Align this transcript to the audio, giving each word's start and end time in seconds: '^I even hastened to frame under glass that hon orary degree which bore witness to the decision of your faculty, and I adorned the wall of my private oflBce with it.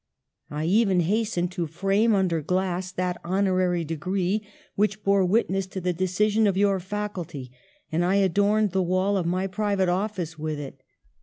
'^I 0.51 0.65
even 0.65 1.01
hastened 1.01 1.51
to 1.51 1.67
frame 1.67 2.15
under 2.15 2.41
glass 2.41 2.91
that 2.91 3.21
hon 3.23 3.45
orary 3.45 3.85
degree 3.85 4.41
which 4.73 5.03
bore 5.03 5.23
witness 5.23 5.67
to 5.67 5.79
the 5.79 5.93
decision 5.93 6.47
of 6.47 6.57
your 6.57 6.79
faculty, 6.79 7.51
and 7.91 8.03
I 8.03 8.15
adorned 8.15 8.71
the 8.71 8.81
wall 8.81 9.15
of 9.15 9.27
my 9.27 9.45
private 9.45 9.89
oflBce 9.89 10.39
with 10.39 10.59
it. 10.59 10.81